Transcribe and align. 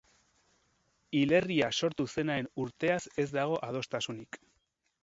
Hilerria 1.19 1.69
sortu 1.81 2.09
zenaren 2.15 2.51
urteaz 2.67 2.99
ez 3.27 3.31
dago 3.39 3.63
adostasunik. 3.71 4.43